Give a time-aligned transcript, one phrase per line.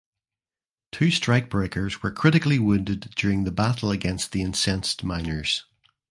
[0.91, 5.65] Two strikebreakers were critically wounded during the battle against the incensed miners.